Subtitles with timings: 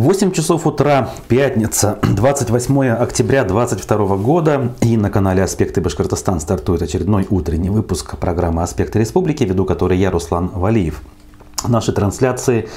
[0.00, 4.72] 8 часов утра, пятница, 28 октября 2022 года.
[4.80, 10.10] И на канале «Аспекты Башкортостан» стартует очередной утренний выпуск программы «Аспекты Республики», веду который я,
[10.10, 11.02] Руслан Валиев.
[11.68, 12.70] Наши трансляции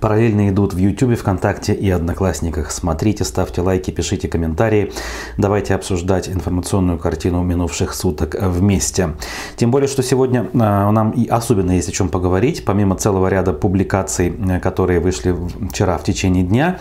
[0.00, 2.70] Параллельно идут в YouTube, ВКонтакте и Одноклассниках.
[2.70, 4.92] Смотрите, ставьте лайки, пишите комментарии.
[5.38, 9.10] Давайте обсуждать информационную картину минувших суток вместе.
[9.56, 12.64] Тем более, что сегодня а, нам и особенно есть о чем поговорить.
[12.64, 15.34] Помимо целого ряда публикаций, э, которые вышли
[15.70, 16.78] вчера в течение дня,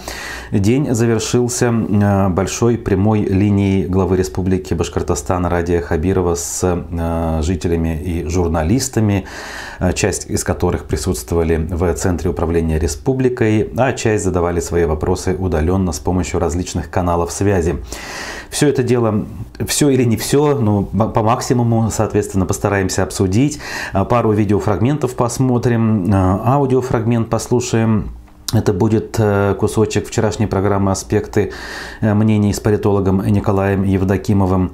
[0.51, 8.27] день завершился э, большой прямой линией главы Республики Башкортостан Радия Хабирова с э, жителями и
[8.27, 9.25] журналистами,
[9.95, 15.93] часть из которых присутствовали в Центре управления республики республикой, а часть задавали свои вопросы удаленно
[15.93, 17.77] с помощью различных каналов связи.
[18.49, 19.25] Все это дело,
[19.65, 23.59] все или не все, но по максимуму, соответственно, постараемся обсудить.
[23.93, 28.09] А, пару видеофрагментов посмотрим, а, аудиофрагмент послушаем.
[28.53, 31.51] Это будет э, кусочек вчерашней программы «Аспекты
[32.01, 34.71] э, мнений» с политологом Николаем Евдокимовым.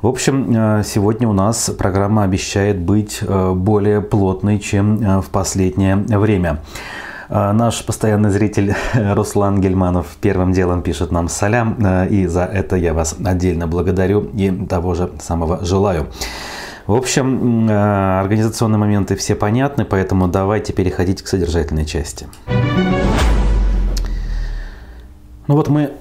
[0.00, 6.58] В общем, э, сегодня у нас программа обещает быть более плотной, чем в последнее время.
[7.32, 12.74] А, наш постоянный зритель Руслан Гельманов первым делом пишет нам салям, а, и за это
[12.74, 16.08] я вас отдельно благодарю и того же самого желаю.
[16.88, 22.26] В общем, а, организационные моменты все понятны, поэтому давайте переходить к содержательной части.
[25.46, 25.92] Ну вот мы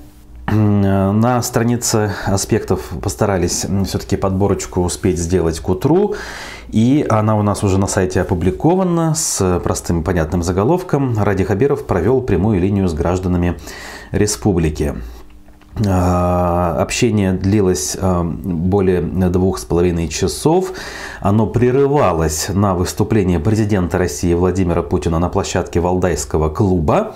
[0.52, 6.16] на странице аспектов постарались все-таки подборочку успеть сделать к утру.
[6.70, 11.18] И она у нас уже на сайте опубликована с простым понятным заголовком.
[11.20, 13.58] Ради Хабиров провел прямую линию с гражданами
[14.12, 14.96] республики.
[15.88, 20.74] А, общение длилось а, более двух с половиной часов.
[21.22, 27.16] Оно прерывалось на выступление президента России Владимира Путина на площадке Валдайского клуба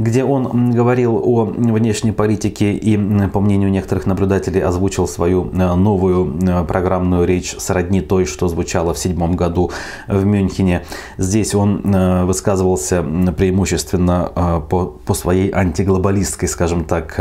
[0.00, 2.96] где он говорил о внешней политике и,
[3.28, 8.94] по мнению некоторых наблюдателей, озвучил свою э, новую э, программную речь сродни той, что звучала
[8.94, 9.70] в седьмом году
[10.08, 10.84] в Мюнхене.
[11.18, 13.02] Здесь он э, высказывался
[13.36, 17.20] преимущественно по, по своей антиглобалистской, скажем так,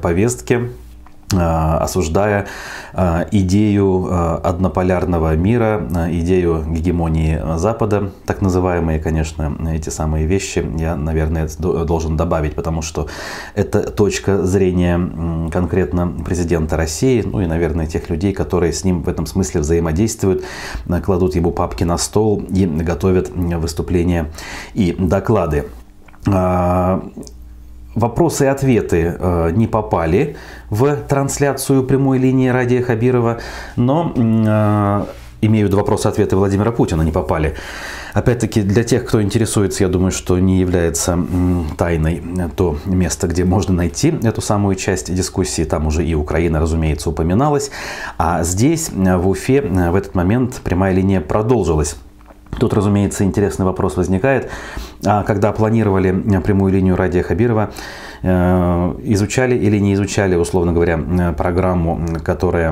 [0.00, 0.70] повестке
[1.32, 2.46] осуждая
[2.92, 10.96] э, идею э, однополярного мира, идею гегемонии Запада, так называемые, конечно, эти самые вещи я,
[10.96, 13.08] наверное, должен добавить, потому что
[13.54, 19.08] это точка зрения конкретно президента России, ну и, наверное, тех людей, которые с ним в
[19.08, 20.44] этом смысле взаимодействуют,
[21.04, 24.30] кладут ему папки на стол и готовят выступления
[24.74, 25.64] и доклады.
[27.94, 30.36] Вопросы и ответы э, не попали
[30.70, 33.40] в трансляцию прямой линии Радия Хабирова,
[33.76, 35.04] но э,
[35.42, 37.54] имею в виду вопросы и ответы Владимира Путина не попали.
[38.14, 41.18] Опять-таки, для тех, кто интересуется, я думаю, что не является
[41.76, 42.22] тайной
[42.56, 45.64] то место, где можно найти эту самую часть дискуссии.
[45.64, 47.70] Там уже и Украина, разумеется, упоминалась.
[48.16, 51.96] А здесь, в Уфе, в этот момент прямая линия продолжилась.
[52.58, 54.50] Тут, разумеется, интересный вопрос возникает.
[55.04, 57.70] А когда планировали прямую линию Радия Хабирова,
[58.22, 60.98] э, изучали или не изучали, условно говоря,
[61.36, 62.70] программу, которая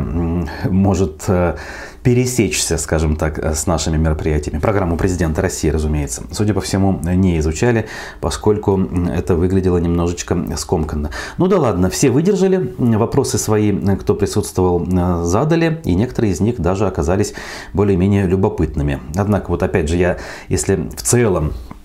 [0.68, 1.56] может э,
[2.02, 4.60] пересечься, скажем так, с нашими мероприятиями.
[4.60, 6.22] Программу президента России, разумеется.
[6.32, 7.86] Судя по всему, не изучали,
[8.20, 8.80] поскольку
[9.12, 11.10] это выглядело немножечко скомканно.
[11.38, 14.86] Ну да ладно, все выдержали, вопросы свои, кто присутствовал,
[15.24, 17.34] задали, и некоторые из них даже оказались
[17.74, 19.00] более-менее любопытными.
[19.16, 20.18] Однако, вот опять же, я,
[20.48, 21.79] если в целом Э,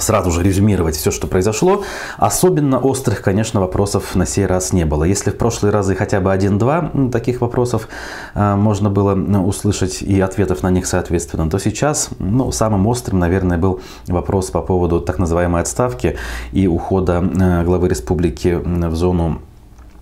[0.00, 1.82] сразу же резюмировать все, что произошло.
[2.16, 5.04] Особенно острых, конечно, вопросов на сей раз не было.
[5.04, 7.88] Если в прошлые разы хотя бы один-два таких вопросов
[8.34, 13.58] э, можно было услышать и ответов на них соответственно, то сейчас ну, самым острым, наверное,
[13.58, 16.16] был вопрос по поводу так называемой отставки
[16.52, 19.40] и ухода э, главы республики в зону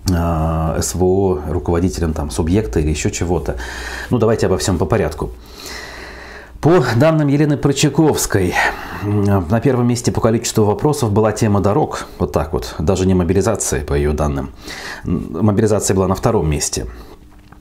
[0.07, 3.57] СВО руководителем там субъекта или еще чего-то.
[4.09, 5.31] Ну давайте обо всем по порядку.
[6.61, 8.53] По данным Елены Прочаковской,
[9.01, 12.07] на первом месте по количеству вопросов была тема дорог.
[12.17, 12.75] Вот так вот.
[12.79, 14.51] Даже не мобилизация, по ее данным.
[15.05, 16.87] Мобилизация была на втором месте.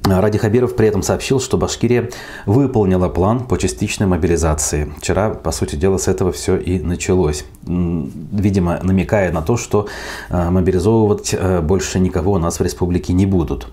[0.03, 2.11] Ради Хабиров при этом сообщил, что Башкирия
[2.45, 4.93] выполнила план по частичной мобилизации.
[4.99, 7.45] Вчера, по сути дела, с этого все и началось.
[7.63, 9.87] Видимо, намекая на то, что
[10.29, 13.69] э, мобилизовывать э, больше никого у нас в республике не будут.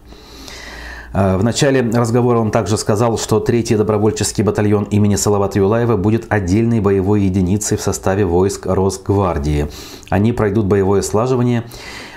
[1.16, 6.26] Э, в начале разговора он также сказал, что третий добровольческий батальон имени Салавата Юлаева будет
[6.28, 9.70] отдельной боевой единицей в составе войск Росгвардии.
[10.10, 11.64] Они пройдут боевое слаживание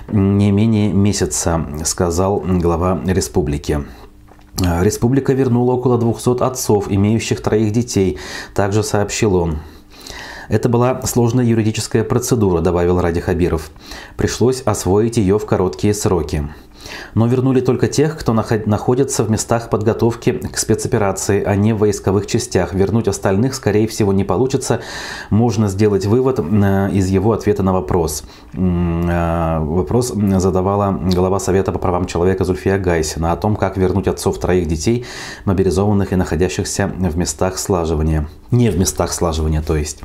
[0.09, 3.85] не менее месяца, сказал глава республики.
[4.65, 8.19] Э, республика вернула около 200 отцов, имеющих троих детей,
[8.53, 9.59] также сообщил он.
[10.49, 13.71] Это была сложная юридическая процедура, добавил Ради Хабиров.
[14.17, 16.49] Пришлось освоить ее в короткие сроки.
[17.15, 22.27] Но вернули только тех, кто находится в местах подготовки к спецоперации, а не в войсковых
[22.27, 22.75] частях.
[22.75, 24.81] Вернуть остальных, скорее всего, не получится.
[25.31, 28.25] Можно сделать вывод э, из его ответа на вопрос.
[28.53, 34.39] Э, вопрос задавала глава Совета по правам человека Зульфия Гайсина о том, как вернуть отцов
[34.39, 35.05] троих детей,
[35.45, 38.29] мобилизованных и находящихся в местах слаживания.
[38.51, 40.03] Не в местах слаживания, то есть.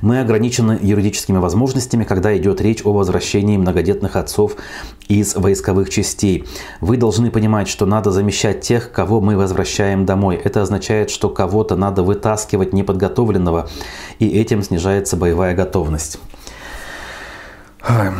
[0.00, 4.56] Мы ограничены юридическими возможностями, когда идет речь о возвращении многодетных отцов
[5.08, 6.44] из войсковых частей.
[6.80, 10.40] Вы должны понимать, что надо замещать тех, кого мы возвращаем домой.
[10.42, 13.68] Это означает, что кого-то надо вытаскивать неподготовленного,
[14.18, 16.18] и этим снижается боевая готовность.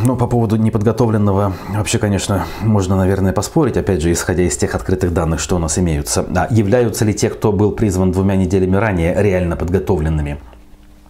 [0.04, 5.12] Ну, по поводу неподготовленного, вообще, конечно, можно, наверное, поспорить, опять же, исходя из тех открытых
[5.12, 6.24] данных, что у нас имеются.
[6.34, 10.38] А являются ли те, кто был призван двумя неделями ранее, реально подготовленными?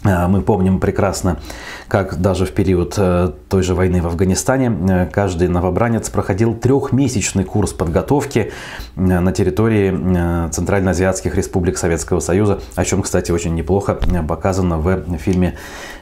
[0.03, 1.41] А, мы помним прекрасно,
[1.87, 7.45] как даже в период э, той же войны в Афганистане э, каждый новобранец проходил трехмесячный
[7.45, 8.51] курс подготовки
[8.97, 15.59] э, на территории Центральноазиатских республик Советского Союза, о чем, кстати, очень неплохо показано в фильме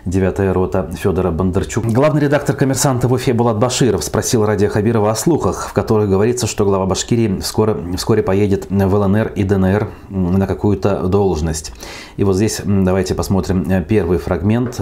[0.08, 1.84] «Девятая рота» Федора Бондарчук.
[1.84, 6.46] Главный редактор «Коммерсанта» в Уфе Булат Баширов спросил Радия Хабирова о слухах, в которых говорится,
[6.46, 11.72] что глава Башкирии скоро, вскоре поедет в ЛНР и ДНР на какую-то должность.
[12.16, 14.80] И вот здесь давайте посмотрим первый фрагмент,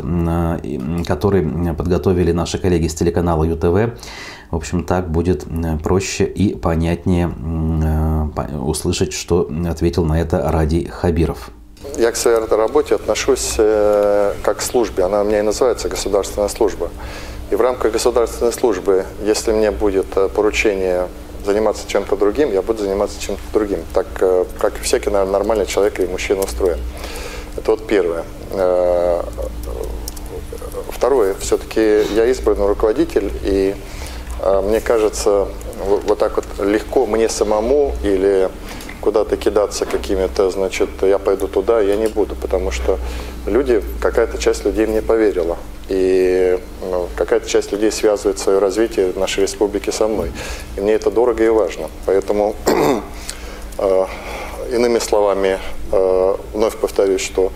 [1.04, 3.98] который подготовили наши коллеги с телеканала ЮТВ.
[4.52, 5.44] В общем, так будет
[5.82, 7.32] проще и понятнее
[8.60, 11.50] услышать, что ответил на это Ради Хабиров.
[11.96, 15.04] Я к своей работе отношусь э, как к службе.
[15.04, 16.90] Она у меня и называется государственная служба.
[17.50, 21.08] И в рамках государственной службы, если мне будет э, поручение
[21.44, 23.80] заниматься чем-то другим, я буду заниматься чем-то другим.
[23.94, 26.78] Так э, как всякий, наверное, нормальный человек и мужчина устроен.
[27.56, 28.24] Это вот первое.
[30.90, 33.74] Второе, все-таки я избранный руководитель, и
[34.64, 35.48] мне кажется,
[35.84, 38.50] вот так вот легко мне самому или
[39.06, 42.98] куда-то кидаться какими-то, значит, я пойду туда, я не буду, потому что
[43.46, 45.58] люди, какая-то часть людей мне поверила.
[45.88, 50.32] И ну, какая-то часть людей связывает свое развитие нашей республики со мной.
[50.76, 51.88] И мне это дорого и важно.
[52.04, 52.56] Поэтому
[53.78, 54.06] э,
[54.72, 55.60] Иными словами,
[55.92, 57.52] э, вновь повторюсь, что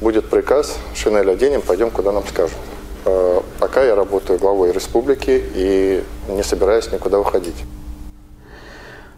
[0.00, 2.56] будет приказ, шинель оденем, пойдем, куда нам скажут.
[3.04, 7.56] Э, пока я работаю главой республики и не собираюсь никуда уходить.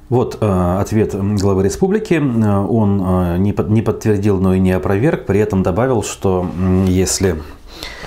[0.09, 2.15] Вот э, ответ главы республики.
[2.15, 5.27] Он э, не, под, не подтвердил, но и не опроверг.
[5.27, 7.37] При этом добавил, что э, если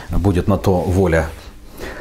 [0.10, 1.28] будет на то воля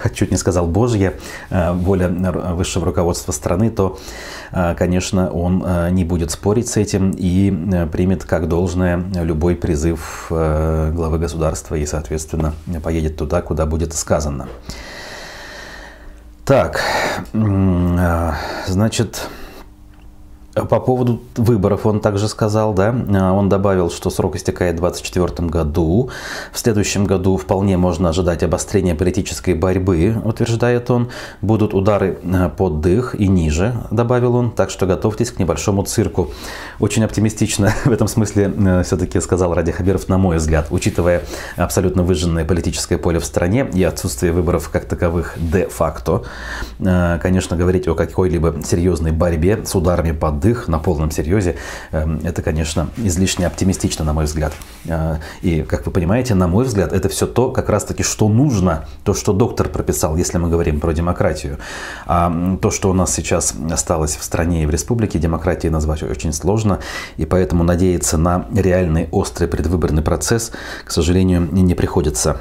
[0.15, 1.15] чуть не сказал Божья,
[1.51, 3.99] э, воля высшего руководства страны, то,
[4.53, 7.51] э, конечно, он э, не будет спорить с этим и
[7.93, 14.49] примет как должное любой призыв главы государства и, соответственно, поедет туда, куда будет сказано.
[16.45, 16.81] Так,
[18.67, 19.29] значит,
[20.55, 25.49] по поводу выборов он также сказал, да, а, он добавил, что срок истекает в 2024
[25.49, 26.11] году.
[26.53, 31.11] В следующем году вполне можно ожидать обострения политической борьбы, утверждает он.
[31.41, 36.31] Будут удары а, под дых и ниже, добавил он, так что готовьтесь к небольшому цирку.
[36.81, 41.23] Очень оптимистично в этом смысле все-таки сказал Ради Хабиров, на мой взгляд, учитывая
[41.57, 46.23] абсолютно выжженное политическое поле в стране и отсутствие выборов как таковых де-факто.
[46.79, 51.57] Конечно, говорить о какой-либо серьезной борьбе с ударами под дых на полном серьезе,
[51.93, 54.53] эм, это, конечно, излишне оптимистично, на мой взгляд.
[54.87, 58.87] Э, и, как вы понимаете, на мой взгляд, это все то, как раз-таки, что нужно,
[59.05, 61.59] то, что доктор прописал, если мы говорим про демократию.
[62.07, 66.33] А то, что у нас сейчас осталось в стране и в республике, демократией назвать очень
[66.33, 66.81] сложно,
[67.17, 70.53] и поэтому надеяться на реальный острый предвыборный процесс,
[70.85, 72.41] к сожалению, не приходится.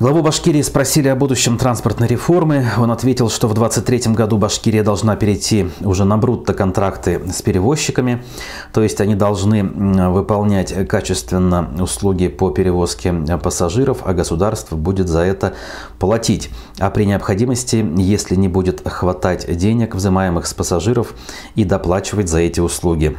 [0.00, 2.66] Главу Башкирии спросили о будущем транспортной реформы.
[2.78, 8.24] Он ответил, что в 2023 году Башкирия должна перейти уже на брутто-контракты с перевозчиками.
[8.72, 15.54] То есть они должны выполнять качественно услуги по перевозке пассажиров, а государство будет за это
[16.00, 16.50] платить.
[16.80, 21.14] А при необходимости, если не будет хватать денег, взимаемых с пассажиров,
[21.54, 23.16] и доплачивать за эти услуги.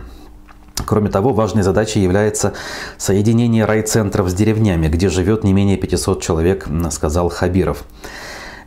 [0.84, 2.54] Кроме того, важной задачей является
[2.98, 7.86] соединение райцентров с деревнями, где живет не менее 500 человек, сказал Хабиров.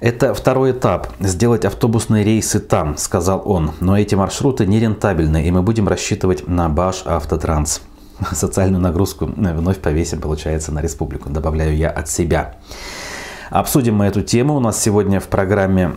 [0.01, 3.73] Это второй этап– сделать автобусные рейсы там, сказал он.
[3.81, 7.83] Но эти маршруты нерентабельны, и мы будем рассчитывать на Баш Автотранс.
[8.33, 12.57] Социальную нагрузку вновь повесим, получается, на республику, добавляю я от себя.
[13.51, 14.57] Обсудим мы эту тему.
[14.57, 15.97] У нас сегодня в программе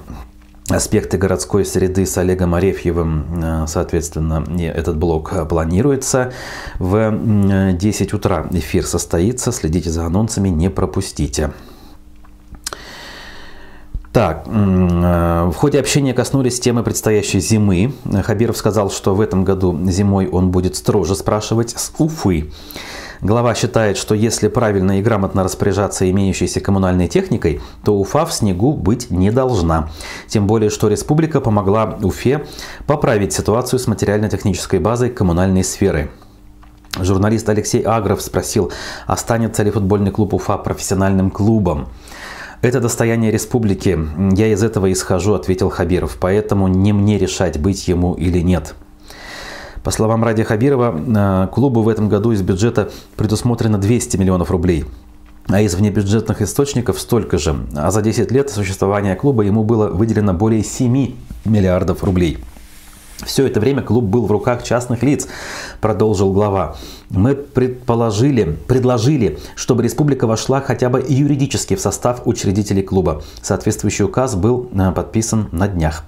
[0.74, 6.32] аспекты городской среды с Олегом Арефьевым, соответственно, этот блок планируется.
[6.80, 11.52] В 10 утра эфир состоится, следите за анонсами, не пропустите.
[14.14, 17.94] Так, в ходе общения коснулись темы предстоящей зимы.
[18.24, 22.52] Хабиров сказал, что в этом году зимой он будет строже спрашивать с Уфы.
[23.22, 28.74] Глава считает, что если правильно и грамотно распоряжаться имеющейся коммунальной техникой, то Уфа в снегу
[28.74, 29.90] быть не должна.
[30.28, 32.46] Тем более, что республика помогла Уфе
[32.88, 36.10] поправить ситуацию с материально-технической базой коммунальной сферы.
[37.00, 38.72] Журналист Алексей Агров спросил,
[39.06, 41.90] останется ли футбольный клуб Уфа профессиональным клубом.
[42.64, 44.00] Это достояние республики.
[44.36, 46.18] Я из этого исхожу, ответил Хабиров.
[46.20, 48.74] Поэтому не мне решать, быть ему или нет.
[49.84, 54.86] По словам Ради Хабирова, э, клубу в этом году из бюджета предусмотрено 200 миллионов рублей.
[55.48, 57.56] А из внебюджетных источников столько же.
[57.76, 61.14] А за 10 лет существования клуба ему было выделено более 7
[61.46, 62.38] миллиардов рублей.
[63.26, 65.28] Все это время клуб был в руках частных лиц,
[65.80, 66.76] продолжил глава.
[67.10, 73.22] Мы предположили, предложили, чтобы республика вошла хотя бы юридически в состав учредителей клуба.
[73.42, 76.04] Соответствующий указ был э, подписан на днях.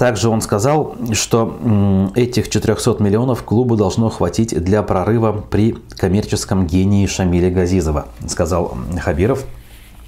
[0.00, 7.06] Также он сказал, что этих 400 миллионов клубу должно хватить для прорыва при коммерческом гении
[7.06, 9.44] Шамиля Газизова, сказал Хабиров,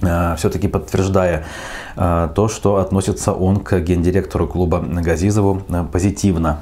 [0.01, 1.45] э, все-таки подтверждая
[1.95, 6.61] э, то, что относится он к гендиректору клуба Газизову э, позитивно.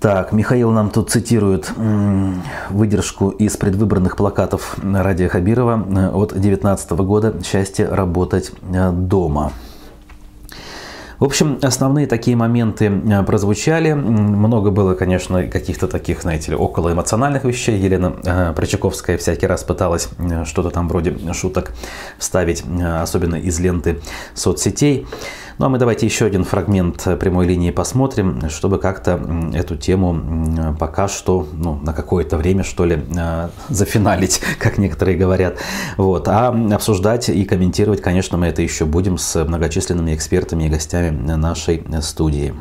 [0.00, 1.74] Так, Михаил нам тут цитирует
[2.70, 5.74] выдержку из предвыборных плакатов Радия Хабирова
[6.14, 9.52] от 2019 года «Счастье работать дома».
[11.22, 13.92] В общем, основные такие моменты э, прозвучали.
[13.92, 17.78] Много было, конечно, каких-то таких, знаете ли, около эмоциональных вещей.
[17.78, 21.74] Елена э, Прочаковская всякий раз пыталась э, что-то там вроде шуток
[22.18, 22.64] вставить,
[23.00, 24.00] особенно из ленты
[24.34, 25.06] соцсетей.
[25.62, 29.20] Ну а мы давайте еще один фрагмент прямой линии посмотрим, чтобы как-то
[29.54, 32.98] эту тему пока что, ну, на какое-то время, что ли,
[33.68, 35.58] зафиналить, как некоторые говорят.
[35.96, 36.26] Вот.
[36.26, 41.84] А обсуждать и комментировать, конечно, мы это еще будем с многочисленными экспертами и гостями нашей
[42.00, 42.52] студии.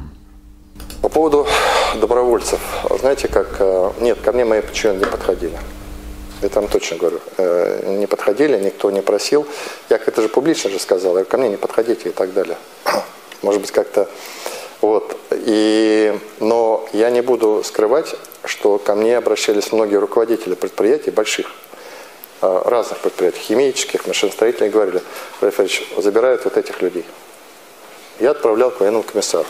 [1.01, 1.47] По поводу
[1.99, 2.59] добровольцев.
[2.99, 3.55] Знаете, как...
[3.57, 5.57] Э, нет, ко мне мои подчиненные не подходили.
[6.41, 7.19] Я там точно говорю.
[7.37, 9.45] Э, не подходили, никто не просил.
[9.89, 11.17] Я это же публично же сказал.
[11.17, 12.57] Я ко мне не подходите и так далее.
[13.41, 14.09] Может быть, как-то...
[14.81, 15.15] Вот.
[15.31, 16.17] И...
[16.39, 21.47] Но я не буду скрывать, что ко мне обращались многие руководители предприятий больших,
[22.41, 25.01] э, разных предприятий, химических, машиностроительных, говорили,
[25.41, 27.05] Райфович, забирают вот этих людей
[28.21, 29.47] я отправлял к военному комиссару.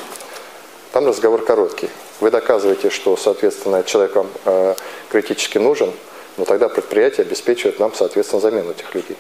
[0.94, 1.90] Там разговор короткий.
[2.22, 4.76] Вы доказываете, что, соответственно, человек вам э,
[5.10, 5.92] критически нужен,
[6.38, 9.18] но тогда предприятие обеспечивает нам, соответственно, замену этих людей.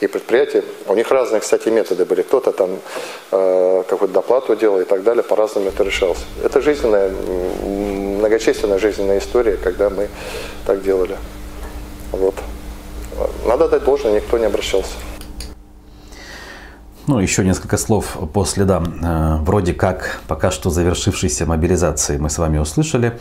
[0.00, 2.20] И предприятия, у них разные, кстати, методы были.
[2.20, 2.78] Кто-то там
[3.32, 6.18] э, какую-то доплату делал и так далее, по-разному это решалось.
[6.44, 10.08] Это жизненная, многочисленная жизненная история, когда мы
[10.66, 11.16] так делали.
[12.12, 12.34] Вот.
[13.46, 14.92] Надо дать должное, никто не обращался.
[17.08, 22.18] Ну, еще несколько слов по следам э, вроде как пока что завершившейся мобилизации.
[22.18, 23.20] Мы с вами услышали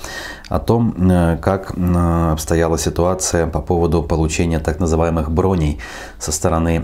[0.49, 5.79] о том, э, как э, обстояла ситуация по поводу получения так называемых броней
[6.17, 6.83] со стороны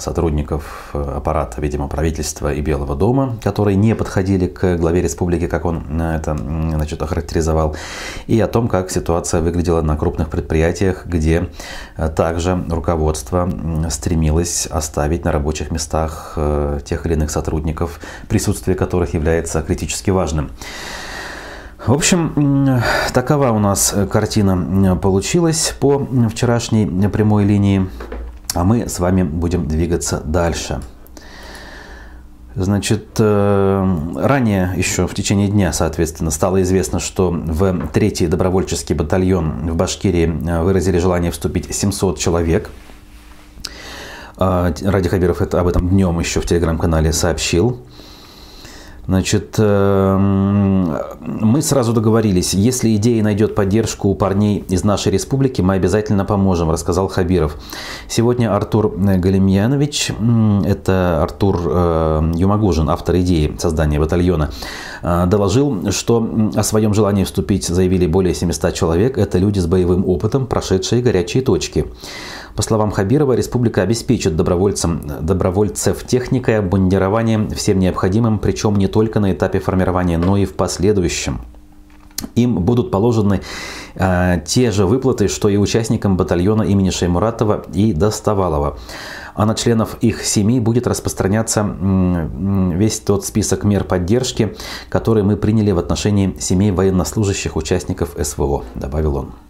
[0.00, 6.00] сотрудников аппарата, видимо, правительства и Белого дома, которые не подходили к главе республики, как он
[6.00, 7.76] это значит, охарактеризовал,
[8.26, 11.48] и о том, как ситуация выглядела на крупных предприятиях, где
[12.16, 13.48] также руководство
[13.90, 20.10] стремилось оставить на рабочих местах местах э, тех или иных сотрудников, присутствие которых является критически
[20.10, 20.50] важным.
[21.86, 22.80] В общем,
[23.12, 27.88] такова у нас картина получилась по вчерашней прямой линии,
[28.54, 30.80] а мы с вами будем двигаться дальше.
[32.56, 39.70] Значит, э, ранее еще в течение дня, соответственно, стало известно, что в 3-й добровольческий батальон
[39.70, 42.70] в Башкирии э, выразили желание вступить 700 человек–
[44.38, 47.80] Ради Хабиров это, об этом днем еще в телеграм-канале сообщил.
[49.06, 55.74] Значит, эм, мы сразу договорились, если идея найдет поддержку у парней из нашей республики, мы
[55.74, 57.56] обязательно поможем, рассказал Хабиров.
[58.08, 60.12] Сегодня Артур Галимьянович,
[60.64, 64.50] это Артур э, Юмагужин, автор идеи создания батальона,
[65.02, 69.18] э, доложил, что о своем желании вступить заявили более 700 человек.
[69.18, 71.86] Это люди с боевым опытом, прошедшие горячие точки.
[72.56, 79.32] По словам Хабирова, республика обеспечит добровольцам, добровольцев техникой, обмундированием, всем необходимым, причем не только на
[79.32, 81.42] этапе формирования, но и в последующем.
[82.34, 83.42] Им будут положены
[83.94, 88.78] э, те же выплаты, что и участникам батальона имени Шеймуратова и Доставалова.
[89.34, 94.56] а на членов их семей будет распространяться весь тот список мер поддержки,
[94.88, 99.45] которые мы приняли в отношении семей военнослужащих участников СВО, добавил он.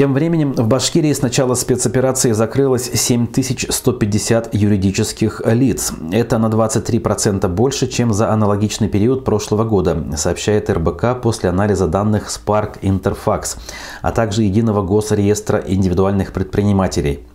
[0.00, 5.92] Тем временем в Башкирии с начала спецоперации закрылось 7150 юридических лиц.
[6.10, 12.28] Это на 23% больше, чем за аналогичный период прошлого года, сообщает РБК после анализа данных
[12.28, 13.58] Spark Interfax,
[14.00, 17.26] а также единого госреестра индивидуальных предпринимателей.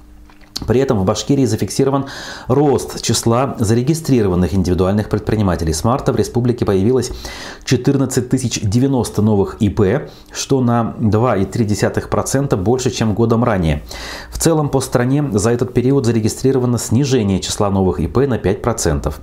[0.68, 2.06] При этом в Башкирии зафиксирован
[2.48, 5.74] рост числа зарегистрированных индивидуальных предпринимателей.
[5.74, 7.12] С марта в республике появилось
[7.66, 13.84] 14 090 новых ИП, что на 2,3% больше, чем годом ранее.
[14.32, 19.14] В целом по стране за этот период зарегистрировано снижение числа новых ИП на 5%.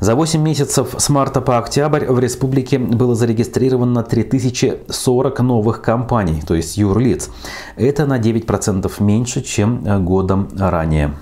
[0.00, 6.54] За 8 месяцев с марта по октябрь в республике было зарегистрировано 3040 новых компаний, то
[6.54, 7.28] есть юрлиц.
[7.76, 11.12] Это на 9% меньше, чем э, годом ранее.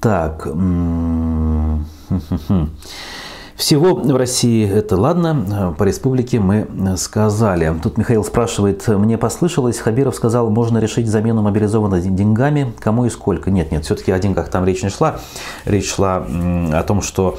[0.00, 0.46] Так.
[3.56, 7.72] Всего в России это ладно, по республике мы сказали.
[7.80, 13.52] Тут Михаил спрашивает, мне послышалось, Хабиров сказал, можно решить замену мобилизованных деньгами, кому и сколько.
[13.52, 15.20] Нет, нет, все-таки о деньгах там речь не шла.
[15.66, 17.38] Речь шла о том, что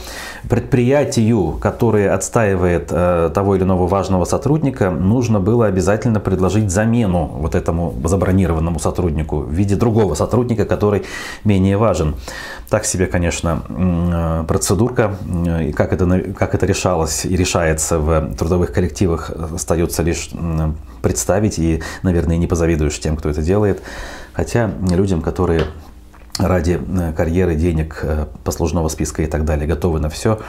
[0.50, 7.56] предприятию, которое отстаивает э, того или иного важного сотрудника, нужно было обязательно предложить замену вот
[7.56, 11.04] этому забронированному сотруднику в виде другого сотрудника, который
[11.44, 12.16] менее важен.
[12.70, 15.16] Так себе, конечно, э, процедурка,
[15.62, 16.05] и как это
[16.38, 20.30] как это решалось и решается в трудовых коллективах, остается лишь
[21.02, 23.82] представить, и, наверное, не позавидуешь тем, кто это делает.
[24.34, 25.66] Хотя людям, которые
[26.38, 30.40] ради э, карьеры, денег, э, послужного списка и так далее готовы на все,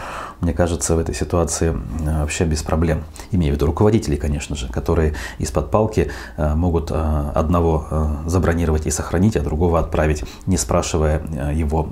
[0.40, 3.04] мне кажется, в этой ситуации э, вообще без проблем.
[3.30, 7.86] Имею в виду руководителей, конечно же, которые из-под палки могут одного
[8.26, 11.22] забронировать и сохранить, а другого отправить, не спрашивая
[11.52, 11.88] его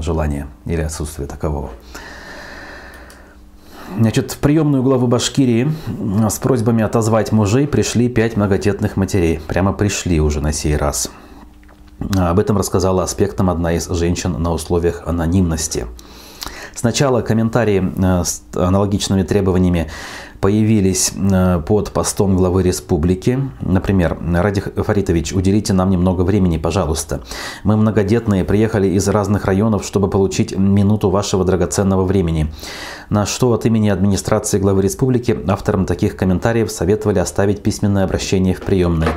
[0.00, 1.70] желания или отсутствия такового.
[3.98, 5.70] Значит, в приемную главу Башкирии
[6.28, 9.40] с просьбами отозвать мужей пришли пять многодетных матерей.
[9.46, 11.10] Прямо пришли уже на сей раз.
[12.16, 15.86] Об этом рассказала аспектом одна из женщин на условиях анонимности.
[16.74, 19.90] Сначала комментарии э, с аналогичными требованиями
[20.40, 23.38] появились э, под постом главы республики.
[23.60, 27.20] Например, Радих Фаритович, уделите нам немного времени, пожалуйста.
[27.62, 32.52] Мы многодетные, приехали из разных районов, чтобы получить минуту вашего драгоценного времени.
[33.08, 38.62] На что от имени администрации главы республики авторам таких комментариев советовали оставить письменное обращение в
[38.62, 39.08] приемной.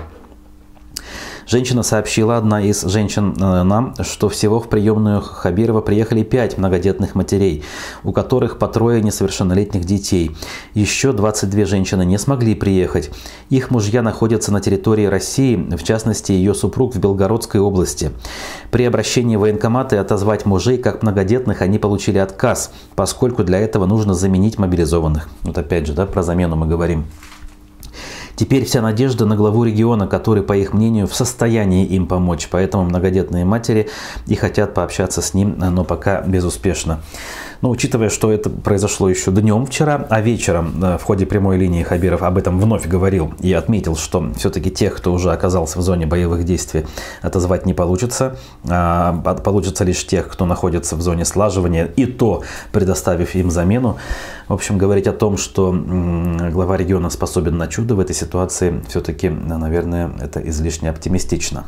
[1.47, 7.13] Женщина сообщила, одна из женщин э, нам, что всего в приемную Хабирова приехали пять многодетных
[7.13, 7.63] матерей,
[8.03, 10.35] у которых по трое несовершеннолетних детей.
[10.73, 13.11] Еще 22 женщины не смогли приехать.
[13.51, 18.11] Их мужья находятся на территории России, в частности ее супруг в Белгородской области.
[18.71, 24.15] При обращении в военкоматы отозвать мужей как многодетных они получили отказ, поскольку для этого нужно
[24.15, 25.29] заменить мобилизованных.
[25.43, 27.05] Вот опять же, да, про замену мы говорим.
[28.35, 32.47] Теперь вся надежда на главу региона, который, по их мнению, в состоянии им помочь.
[32.51, 33.89] Поэтому многодетные матери
[34.27, 36.99] и хотят пообщаться с ним, но пока безуспешно.
[37.61, 41.83] Но учитывая, что это произошло еще днем вчера, а вечером э, в ходе прямой линии
[41.83, 46.05] Хабиров об этом вновь говорил и отметил, что все-таки тех, кто уже оказался в зоне
[46.05, 46.85] боевых действий,
[47.21, 48.37] отозвать не получится.
[48.67, 49.13] А
[49.43, 53.97] получится лишь тех, кто находится в зоне слаживания, и то предоставив им замену.
[54.47, 55.71] В общем, говорить о том, что
[56.51, 61.65] глава региона способен на чудо в этой ситуации, все-таки, наверное, это излишне оптимистично.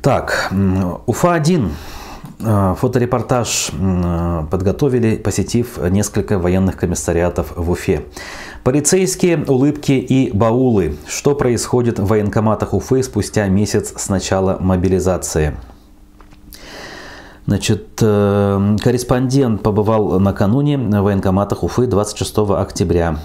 [0.00, 0.50] Так,
[1.06, 2.01] Уфа-1 Э,
[2.42, 3.70] фоторепортаж
[4.50, 8.02] подготовили, посетив несколько военных комиссариатов в Уфе.
[8.64, 10.96] Полицейские, улыбки и баулы.
[11.06, 15.56] Что происходит в военкоматах Уфы спустя месяц с начала мобилизации?
[17.44, 23.18] Значит, э, корреспондент побывал накануне в военкоматах Уфы 26 октября.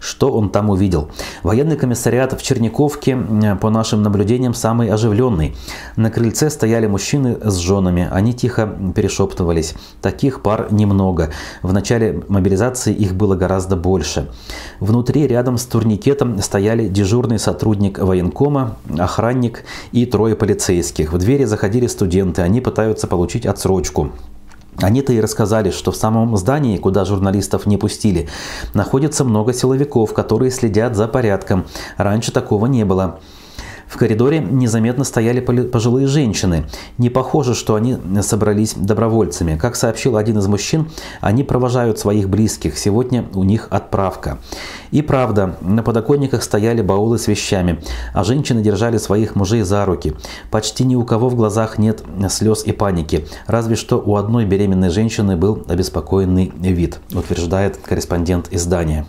[0.00, 1.10] Что он там увидел?
[1.44, 3.16] Военный комиссариат в Черниковке,
[3.60, 5.54] по нашим наблюдениям, самый оживленный.
[5.94, 8.08] На крыльце стояли мужчины с женами.
[8.10, 9.74] Они тихо перешептывались.
[10.02, 11.30] Таких пар немного.
[11.62, 14.30] В начале мобилизации их было гораздо больше.
[14.80, 21.12] Внутри, рядом с турникетом, стояли дежурный сотрудник военкома, охранник и трое полицейских.
[21.12, 22.42] В двери заходили студенты.
[22.42, 24.12] Они пытаются получить отсрочку.
[24.76, 28.28] Они-то и рассказали, что в самом здании, куда журналистов не пустили,
[28.72, 31.66] находится много силовиков, которые следят за порядком.
[31.98, 33.20] Раньше такого не было.
[33.90, 36.64] В коридоре незаметно стояли пожилые женщины.
[36.96, 39.58] Не похоже, что они собрались добровольцами.
[39.58, 40.88] Как сообщил один из мужчин,
[41.20, 42.78] они провожают своих близких.
[42.78, 44.38] Сегодня у них отправка.
[44.92, 47.82] И правда, на подоконниках стояли баулы с вещами,
[48.14, 50.14] а женщины держали своих мужей за руки.
[50.52, 53.26] Почти ни у кого в глазах нет слез и паники.
[53.48, 59.04] Разве что у одной беременной женщины был обеспокоенный вид, утверждает корреспондент издания.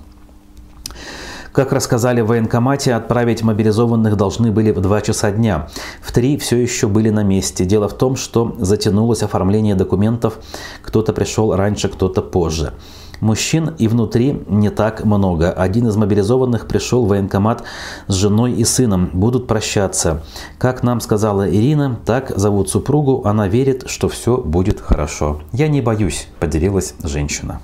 [1.52, 5.68] Как рассказали в военкомате, отправить мобилизованных должны были в 2 часа дня.
[6.02, 7.66] В 3 все еще были на месте.
[7.66, 10.40] Дело в том, что затянулось оформление документов.
[10.82, 12.72] Кто-то пришел раньше, кто-то позже.
[13.20, 15.52] Мужчин и внутри не так много.
[15.52, 17.64] Один из мобилизованных пришел в военкомат
[18.08, 19.10] с женой и сыном.
[19.14, 20.24] Будут прощаться.
[20.58, 23.24] Как нам сказала Ирина, так зовут супругу.
[23.26, 25.42] Она верит, что все будет хорошо.
[25.52, 27.60] Я не боюсь, поделилась женщина.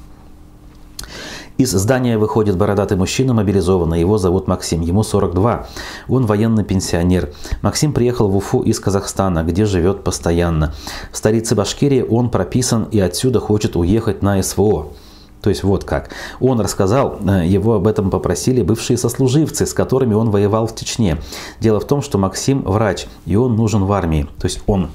[1.57, 3.99] Из здания выходит бородатый мужчина, мобилизованный.
[3.99, 4.81] Его зовут Максим.
[4.81, 5.65] Ему 42.
[6.07, 7.33] Он военный пенсионер.
[7.63, 10.75] Максим приехал в Уфу из Казахстана, где живет постоянно.
[11.11, 14.89] В столице Башкирии он прописан и отсюда хочет уехать на СВО.
[15.41, 16.11] То есть вот как.
[16.39, 21.17] Он рассказал, э, его об этом попросили бывшие сослуживцы, с которыми он воевал в Чечне.
[21.59, 24.27] Дело в том, что Максим врач, и он нужен в армии.
[24.39, 24.89] То есть он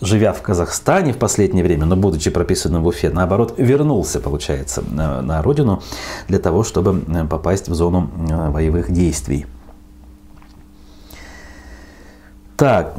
[0.00, 5.22] живя в Казахстане в последнее время, но будучи прописанным в Уфе, наоборот, вернулся, получается, на,
[5.22, 5.82] на родину
[6.28, 9.46] для того, чтобы э, попасть в зону э, боевых действий.
[12.56, 12.94] Так,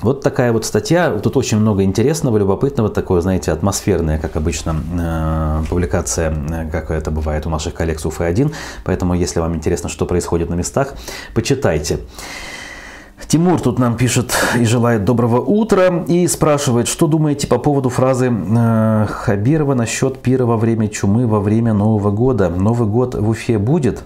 [0.00, 1.10] вот такая вот статья.
[1.18, 7.50] Тут очень много интересного, любопытного, такое, знаете, атмосферная, как обычно, публикация, как это бывает у
[7.50, 8.50] наших коллег с Уфы-1.
[8.84, 10.94] Поэтому, если вам интересно, что происходит на местах,
[11.34, 11.98] почитайте.
[13.26, 18.30] Тимур тут нам пишет и желает доброго утра и спрашивает, что думаете по поводу фразы
[18.30, 22.48] э, Хабирова насчет пира во время чумы во время Нового года.
[22.48, 24.04] Новый год в Уфе будет?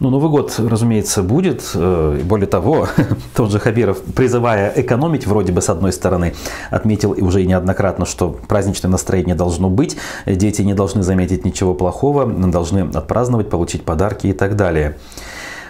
[0.00, 1.70] Ну, Новый год, разумеется, будет.
[1.74, 2.88] Э, более того,
[3.34, 6.34] тот же Хабиров, призывая экономить, вроде бы, с одной стороны,
[6.70, 12.80] отметил уже неоднократно, что праздничное настроение должно быть, дети не должны заметить ничего плохого, должны
[12.80, 14.96] отпраздновать, получить подарки и так далее.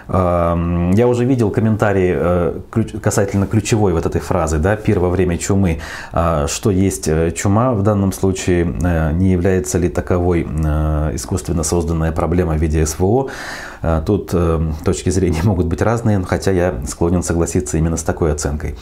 [0.09, 2.61] Я уже видел комментарии э,
[3.03, 5.81] касательно ключевой вот этой фразы, да, пир во время чумы,
[6.13, 12.13] а, что есть э, чума в данном случае, э, не является ли таковой искусственно созданная
[12.13, 13.31] проблема в виде СВО.
[14.07, 14.35] Тут
[14.85, 18.77] точки зрения могут быть разные, хотя я склонен согласиться именно с такой оценкой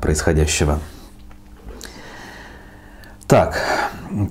[0.00, 0.78] происходящего.
[3.30, 3.62] Так,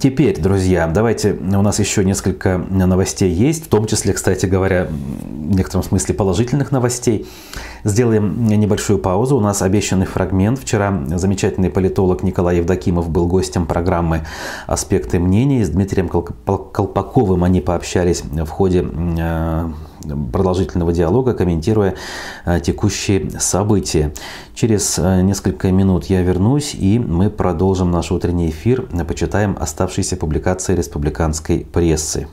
[0.01, 5.55] теперь, друзья, давайте, у нас еще несколько новостей есть, в том числе, кстати говоря, в
[5.55, 7.25] некотором смысле положительных новостей.
[7.85, 9.37] Сделаем небольшую паузу.
[9.37, 10.59] У нас обещанный фрагмент.
[10.59, 14.25] Вчера замечательный политолог Николай Евдокимов был гостем программы
[14.67, 15.63] «Аспекты мнений».
[15.63, 19.69] С Дмитрием Колпаковым они пообщались в ходе э,
[20.31, 21.95] продолжительного диалога, комментируя
[22.45, 24.13] э, текущие события.
[24.53, 30.75] Через э, несколько минут я вернусь, и мы продолжим наш утренний эфир, почитаем оставшиеся публикации
[30.75, 32.27] республиканской прессы.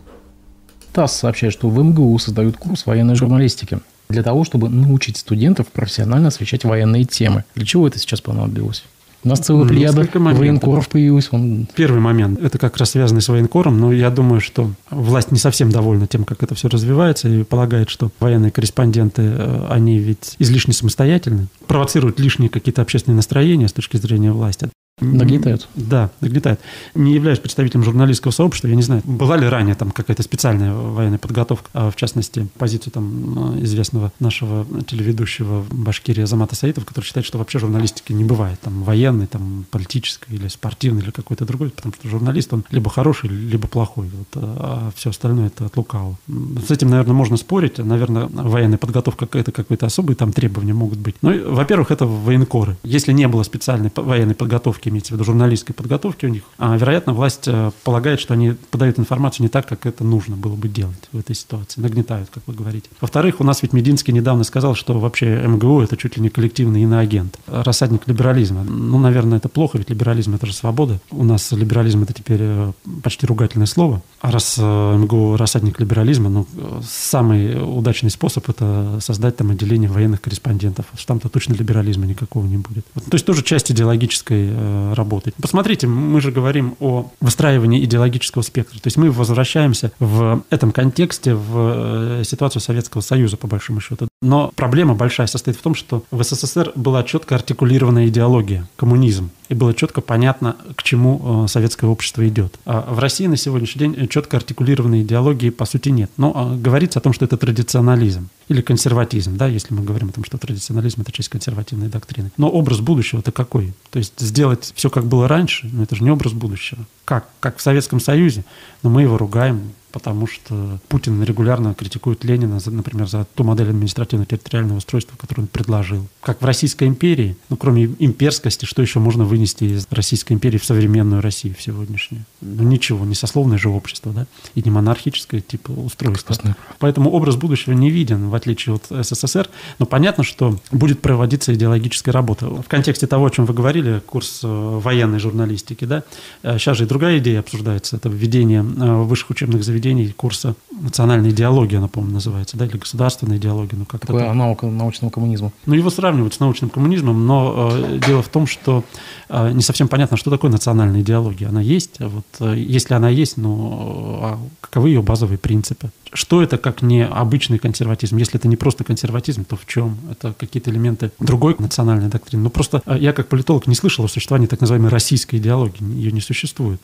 [0.92, 6.28] ТАСС сообщает, что в МГУ создают курс военной журналистики для того, чтобы научить студентов профессионально
[6.28, 7.44] освещать военные темы.
[7.54, 8.84] Для чего это сейчас понадобилось?
[9.26, 11.28] У нас целая плеяда военкоров появилась.
[11.32, 11.66] Он...
[11.74, 12.40] Первый момент.
[12.40, 16.24] Это как раз связано с военкором, но я думаю, что власть не совсем довольна тем,
[16.24, 22.20] как это все развивается, и полагает, что военные корреспонденты, э, они ведь излишне самостоятельны, провоцируют
[22.20, 24.70] лишние какие-то общественные настроения с точки зрения власти.
[25.02, 25.68] Нагнетают.
[25.74, 26.58] Да, нагнетают.
[26.94, 31.18] Не являюсь представителем журналистского сообщества, я не знаю, была ли ранее там какая-то специальная военная
[31.18, 37.36] подготовка, а в частности, позицию там известного нашего телеведущего Башкирия Замата Саитов, который считает, что
[37.36, 42.08] вообще журналистики не бывает, там военной, там политической или спортивной или какой-то другой, потому что
[42.08, 46.16] журналист, он либо хороший, либо плохой, вот, а все остальное это от лукавого.
[46.26, 51.16] С этим, наверное, можно спорить, наверное, военная подготовка это какой-то особые там требования могут быть.
[51.20, 52.78] Ну, во-первых, это военкоры.
[52.82, 56.76] Если не было специальной военной подготовки подготовки, имеется в виду журналистской подготовки у них, а,
[56.76, 60.68] вероятно, власть э, полагает, что они подают информацию не так, как это нужно было бы
[60.68, 61.80] делать в этой ситуации.
[61.80, 62.88] Нагнетают, как вы говорите.
[63.00, 66.82] Во-вторых, у нас ведь Мединский недавно сказал, что вообще МГУ– это чуть ли не коллективный
[66.82, 68.64] иноагент, рассадник либерализма.
[68.64, 71.00] Ну, наверное, это плохо, ведь либерализм– это же свобода.
[71.10, 72.72] У нас либерализм– это теперь э,
[73.02, 74.02] почти ругательное слово.
[74.20, 76.46] А раз э, МГУ– рассадник либерализма, ну,
[76.82, 80.86] самый удачный способ– это создать там отделение военных корреспондентов.
[81.06, 82.84] Там-то точно либерализма никакого не будет.
[82.94, 84.50] То есть тоже часть идеологической
[84.94, 85.34] работать.
[85.40, 88.78] Посмотрите, мы же говорим о выстраивании идеологического спектра.
[88.80, 94.08] То есть мы возвращаемся в этом контексте в э, ситуацию Советского Союза, по большому счету.
[94.22, 99.30] Но проблема большая состоит в том, что в СССР была четко артикулированная идеология, коммунизм.
[99.50, 102.58] И было четко понятно, к чему э, советское общество идет.
[102.64, 106.10] А в России на сегодняшний день четко артикулированной идеологии по сути нет.
[106.16, 110.12] Но а, говорится о том, что это традиционализм или консерватизм, да, если мы говорим о
[110.12, 112.32] том, что традиционализм– это часть консервативной доктрины.
[112.38, 113.74] Но образ будущего-то какой?
[113.90, 116.86] То есть сделать все, как было раньше, но это же не образ будущего.
[117.04, 117.28] Как?
[117.38, 118.46] Как в Советском Союзе,
[118.82, 124.76] но мы его ругаем, потому что Путин регулярно критикует Ленина, например, за ту модель административно-территориального
[124.76, 126.06] устройства, которую он предложил.
[126.20, 130.66] Как в Российской империи, ну, кроме имперскости, что еще можно вынести из Российской империи в
[130.66, 132.26] современную Россию, в сегодняшнюю?
[132.42, 136.36] Ну, ничего, не сословное же общество, да, и не монархическое типа устройство.
[136.78, 142.12] Поэтому образ будущего не виден, в отличие от СССР, но понятно, что будет проводиться идеологическая
[142.12, 142.48] работа.
[142.50, 146.02] В контексте того, о чем вы говорили, курс э, военной журналистики, да,
[146.42, 150.56] сейчас э, же и другая идея обсуждается, это введение э, высших учебных заведений проведении курса
[150.70, 153.78] национальная идеология, она, по-моему, называется, да, или государственная идеология.
[153.78, 155.52] Ну, как Такое это наука научного коммунизма.
[155.64, 158.84] Ну, его сравнивают с научным коммунизмом, но э, дело в том, что
[159.28, 161.48] э, не совсем понятно, что такое национальная идеология.
[161.48, 165.90] Она есть, а вот э, если она есть, ну, а каковы ее базовые принципы?
[166.12, 168.16] Что это как не обычный консерватизм?
[168.16, 169.96] Если это не просто консерватизм, то в чем?
[170.10, 172.42] Это какие-то элементы другой национальной доктрины.
[172.42, 175.84] Ну, просто э, я как политолог не слышал о существовании так называемой российской идеологии.
[175.94, 176.80] Ее не существует.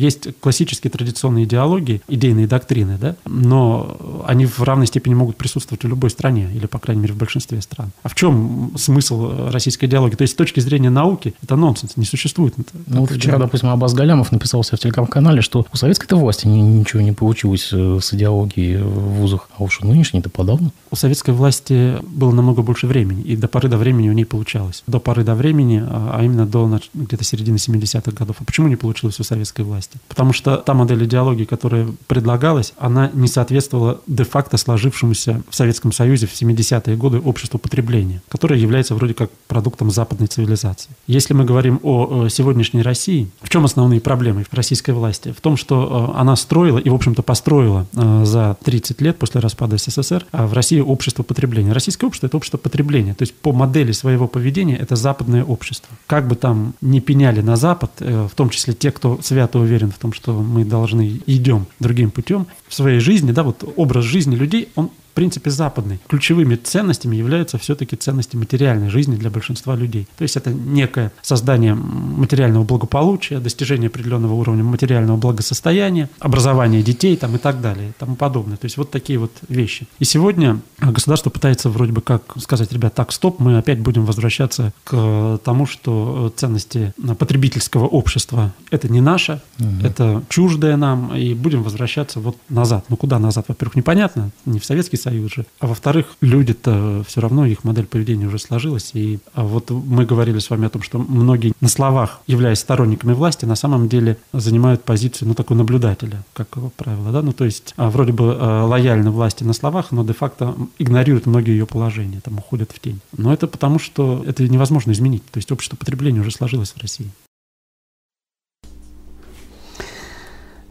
[0.00, 5.88] Есть классические традиционные идеологии, идейные доктрины, да, но они в равной степени могут присутствовать в
[5.88, 7.90] любой стране, или, по крайней мере, в большинстве стран.
[8.02, 10.16] А в чем смысл российской идеологии?
[10.16, 12.54] То есть, с точки зрения науки, это нонсенс, не существует.
[12.86, 17.12] Ну, вот вчера, допустим, Аббас Галямов написал в телеграм-канале, что у советской власти ничего не
[17.12, 20.72] получилось э, с идеологией в вузах, а уж нынешней-то подавно.
[20.90, 24.82] У советской власти было намного больше времени, и до поры до времени у ней получалось.
[24.86, 28.36] До поры до времени, а, а именно до где-то середины 70-х годов.
[28.40, 29.89] А почему не получилось у советской власти?
[29.90, 30.08] Власти.
[30.08, 36.26] Потому что та модель идеологии, которая предлагалась, она не соответствовала де-факто сложившемуся в Советском Союзе
[36.26, 40.90] в 70-е годы обществу потребления, которое является вроде как продуктом западной цивилизации.
[41.06, 45.32] Если мы говорим о сегодняшней России, в чем основные проблемы российской власти?
[45.36, 49.40] В том, что э, она строила и, в общем-то, построила э, за 30 лет после
[49.40, 51.72] распада СССР э, в России общество потребления.
[51.72, 53.14] Российское общество– это общество потребления.
[53.14, 55.88] То есть по модели своего поведения это западное общество.
[56.06, 59.92] Как бы там ни пеняли на Запад, в том числе те, кто свято уверен уверен
[59.92, 64.36] в том, что мы должны идем другим путем в своей жизни, да, вот образ жизни
[64.36, 65.98] людей, он в принципе, западный.
[66.08, 70.06] Ключевыми ценностями являются все-таки ценности материальной жизни для большинства людей.
[70.16, 77.34] То есть это некое создание материального благополучия, достижение определенного уровня материального благосостояния, образование детей там,
[77.34, 78.56] и так далее, и тому подобное.
[78.56, 79.86] То есть вот такие вот вещи.
[79.98, 84.72] И сегодня государство пытается вроде бы как сказать, ребят, так, стоп, мы опять будем возвращаться
[84.84, 89.68] к тому, что ценности потребительского общества– это не наше, угу.
[89.82, 92.84] это чуждое нам, и будем возвращаться вот назад.
[92.88, 93.46] Ну куда назад?
[93.48, 95.46] Во-первых, непонятно, не в Советский Союз же.
[95.58, 98.90] А во-вторых, люди-то все равно, их модель поведения уже сложилась.
[98.94, 103.12] И а вот мы говорили с вами о том, что многие на словах, являясь сторонниками
[103.12, 107.74] власти, на самом деле занимают позицию, ну, такой наблюдателя, как правило, да, ну, то есть
[107.76, 112.38] а, вроде бы а, лояльны власти на словах, но де-факто игнорируют многие ее положения, там
[112.38, 113.00] уходят в тень.
[113.16, 115.24] Но это потому, что это невозможно изменить.
[115.30, 117.10] То есть общество потребления уже сложилось в России.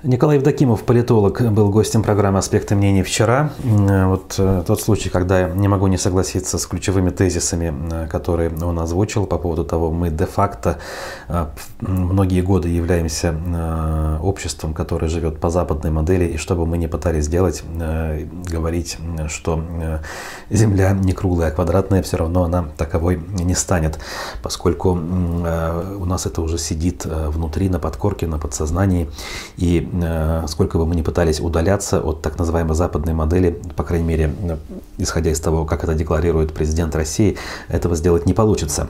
[0.02, 3.52] Николай Евдокимов, политолог, был гостем программы «Аспекты мнений» вчера.
[3.66, 8.50] Вот э, тот случай, когда я не могу не согласиться с ключевыми тезисами, э, которые
[8.64, 10.78] он озвучил по поводу того, мы де-факто
[11.28, 11.48] э,
[11.82, 13.36] многие годы являемся
[14.24, 17.64] обществом, которое живет по западной модели, и что бы мы ни пытались сделать,
[18.48, 19.62] говорить, что
[20.50, 24.00] Земля не круглая, а квадратная, все равно она таковой не станет,
[24.42, 29.10] поскольку у нас это уже сидит внутри, на подкорке, на подсознании,
[29.58, 29.89] и
[30.48, 34.58] сколько бы мы ни пытались удаляться от так называемой западной модели, по крайней мере, э,
[34.98, 38.90] исходя из того, как это декларирует президент России, этого сделать не получится.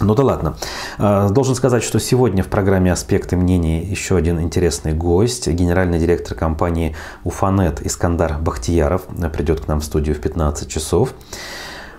[0.00, 0.56] Ну да ладно.
[0.98, 5.48] Э, должен сказать, что сегодня в программе «Аспекты мнений» еще один интересный гость.
[5.48, 11.14] Генеральный директор компании «Уфанет» Искандар Бахтияров придет к нам в студию в 15 часов.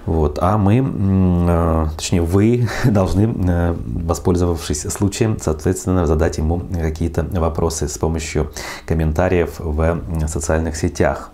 [0.09, 0.39] Вот.
[0.41, 7.95] А мы, э, точнее вы, должны, э, воспользовавшись случаем, соответственно, задать ему какие-то вопросы с
[7.99, 8.51] помощью
[8.87, 11.29] комментариев в социальных сетях.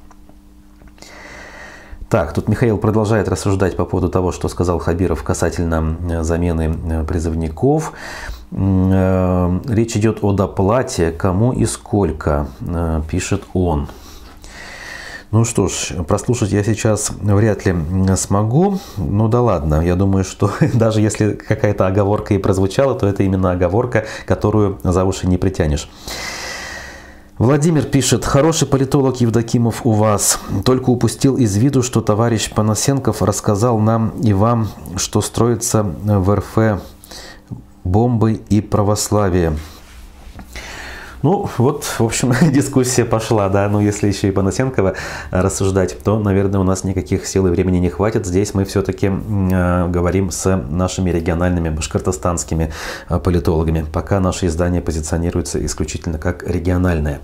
[2.09, 7.93] Так, тут Михаил продолжает рассуждать по поводу того, что сказал Хабиров касательно э, замены призывников.
[8.51, 12.47] Речь идет о доплате, кому и сколько,
[13.09, 13.87] пишет он.
[15.31, 17.75] Ну что ж, прослушать я сейчас вряд ли
[18.15, 18.79] смогу.
[18.97, 23.51] Ну да ладно, я думаю, что даже если какая-то оговорка и прозвучала, то это именно
[23.51, 25.89] оговорка, которую за уши не притянешь.
[27.37, 30.39] Владимир пишет, хороший политолог Евдокимов у вас.
[30.63, 36.79] Только упустил из виду, что товарищ Панасенков рассказал нам и вам, что строится в РФ
[37.83, 39.57] бомбы и православие.
[41.25, 43.67] Ну, вот, в общем, дискуссия пошла, да.
[43.67, 44.93] Ну, если еще и Панасенкова
[45.31, 48.27] рассуждать, то, наверное, у нас никаких сил и времени не хватит.
[48.27, 52.71] Здесь мы все-таки э, говорим с нашими региональными башкортостанскими
[53.09, 53.87] э, политологами.
[53.91, 57.21] Пока наше издание позиционируется исключительно как региональное.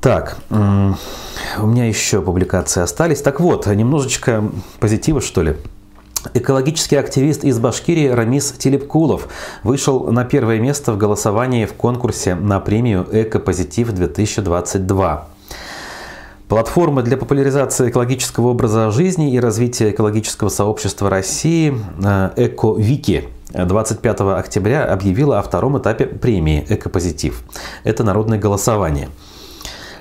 [0.00, 3.20] Так, у меня еще публикации остались.
[3.20, 4.44] Так вот, немножечко
[4.78, 5.56] позитива, что ли.
[6.34, 9.26] Экологический активист из Башкирии Рамис Телепкулов
[9.64, 15.20] вышел на первое место в голосовании в конкурсе на премию «Экопозитив-2022».
[16.48, 24.84] Платформа для популяризации экологического образа жизни и развития экологического сообщества России э, «Эко-Вики» 25 октября
[24.84, 27.42] объявила о втором этапе премии «Экопозитив».
[27.84, 29.08] Это народное голосование–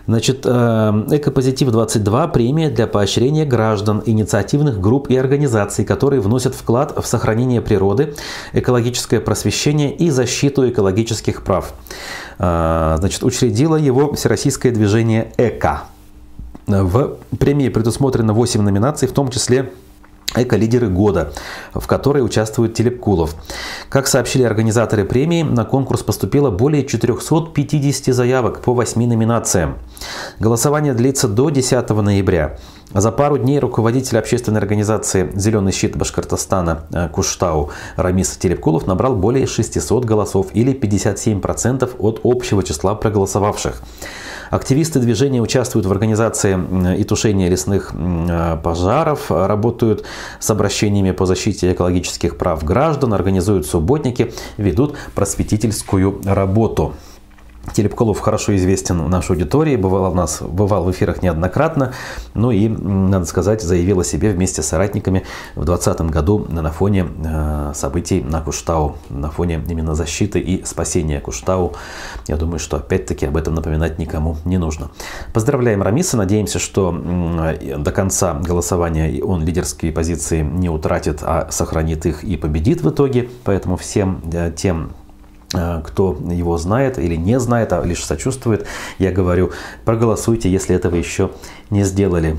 [0.08, 7.06] Значит, э, Экопозитив-22– премия для поощрения граждан, инициативных групп и организаций, которые вносят вклад в
[7.06, 8.16] сохранение природы,
[8.54, 11.74] экологическое просвещение и защиту экологических прав.
[12.40, 15.84] Э, значит, учредило его Всероссийское движение «Эко».
[16.68, 19.72] В премии предусмотрено 8 номинаций, в том числе
[20.36, 21.34] Эко-лидеры года,
[21.74, 23.36] в которой участвует Телепкулов.
[23.90, 29.78] Как сообщили организаторы премии, на конкурс поступило более 450 заявок по 8 номинациям.
[30.40, 32.58] Голосование длится до 10 ноября.
[32.94, 39.48] За пару дней руководитель общественной организации «Зеленый щит Башкортостана» э, Куштау Рамис Телепкулов набрал более
[39.48, 43.82] 600 голосов или 57% от общего числа проголосовавших.
[44.50, 46.60] Активисты движения участвуют в организации
[46.98, 50.04] и тушении лесных э, пожаров, работают
[50.42, 56.94] с обращениями по защите экологических прав граждан, организуют субботники, ведут просветительскую работу.
[57.74, 61.94] Телепколов хорошо известен в нашей аудитории, бывал у нас, бывал в эфирах неоднократно,
[62.34, 65.24] ну и, надо сказать, заявил о себе вместе с соратниками
[65.56, 71.20] в 2020 году на фоне э, событий на Куштау, на фоне именно защиты и спасения
[71.20, 71.74] Куштау.
[72.28, 74.90] Я думаю, что опять-таки об этом напоминать никому не нужно.
[75.34, 82.24] Поздравляем Рамиса, надеемся, что до конца голосования он лидерские позиции не утратит, а сохранит их
[82.24, 83.30] и победит в итоге.
[83.44, 84.92] Поэтому всем э, тем
[85.52, 88.66] кто его знает или не знает, а лишь сочувствует,
[89.00, 89.52] я говорю,
[89.86, 91.32] проголосуйте, если этого еще
[91.70, 92.38] не сделали.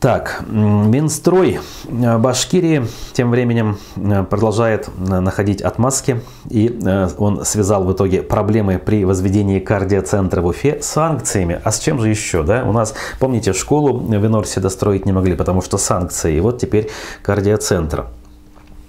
[0.00, 6.74] Так, Минстрой э, Башкирии тем временем э, продолжает находить отмазки, и
[7.18, 11.60] он связал в итоге проблемы при возведении кардиоцентра в Уфе с санкциями.
[11.62, 12.42] А с чем же еще?
[12.44, 12.64] Да?
[12.64, 16.88] У нас, помните, школу в Инорсе достроить не могли, потому что санкции, и вот теперь
[17.22, 18.06] кардиоцентр.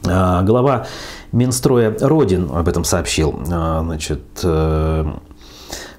[0.03, 0.87] Глава
[1.31, 3.39] Минстроя Родин об этом сообщил.
[3.51, 5.05] А, значит, э,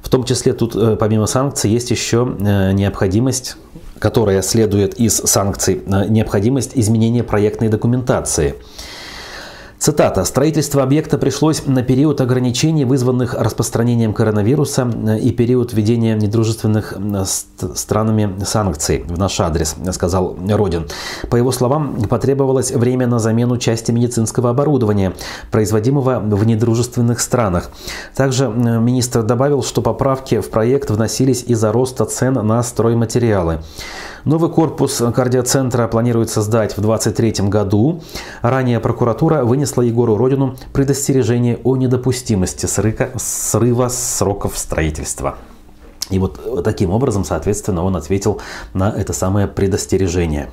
[0.03, 3.57] в том числе тут э, помимо санкций есть еще э, необходимость
[3.99, 8.57] которая следует из санкций, необходимость изменения проектной документации.
[9.83, 10.25] Цитата.
[10.25, 17.25] «Строительство объекта пришлось на период ограничений, вызванных распространением коронавируса э, и период введения недружественных э,
[17.75, 20.87] странами санкций в наш адрес», сказал Родин.
[21.31, 25.15] По его словам, потребовалось время на замену части медицинского оборудования,
[25.51, 27.73] производимого в недружественных странах.
[28.15, 33.59] Также э, министр добавил, что поправки в проект вносились из-за роста цен на стройматериалы.
[34.25, 38.03] Новый корпус кардиоцентра планируется сдать в 2023 году.
[38.41, 45.39] Ранее прокуратура вынесла Егору Родину предостережение о недопустимости срыка, срыва сроков строительства.
[46.11, 48.41] И вот таким образом, соответственно, он ответил
[48.75, 50.51] на это самое предостережение.